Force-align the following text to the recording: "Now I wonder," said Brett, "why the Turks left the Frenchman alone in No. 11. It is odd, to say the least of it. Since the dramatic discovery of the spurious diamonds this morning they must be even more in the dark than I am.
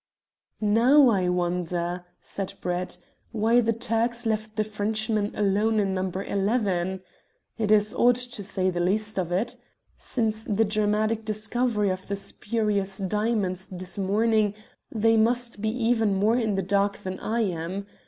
"Now 0.63 1.09
I 1.09 1.29
wonder," 1.29 2.03
said 2.21 2.53
Brett, 2.59 2.97
"why 3.31 3.61
the 3.61 3.71
Turks 3.71 4.25
left 4.25 4.55
the 4.55 4.63
Frenchman 4.63 5.31
alone 5.35 5.79
in 5.79 5.93
No. 5.93 6.07
11. 6.09 7.01
It 7.59 7.71
is 7.71 7.93
odd, 7.93 8.15
to 8.15 8.41
say 8.41 8.71
the 8.71 8.79
least 8.79 9.19
of 9.19 9.31
it. 9.31 9.57
Since 9.95 10.45
the 10.45 10.65
dramatic 10.65 11.23
discovery 11.23 11.91
of 11.91 12.07
the 12.07 12.15
spurious 12.15 12.97
diamonds 12.97 13.67
this 13.67 13.99
morning 13.99 14.55
they 14.91 15.17
must 15.17 15.61
be 15.61 15.69
even 15.69 16.15
more 16.15 16.35
in 16.35 16.55
the 16.55 16.63
dark 16.63 16.97
than 16.97 17.19
I 17.19 17.41
am. 17.41 17.85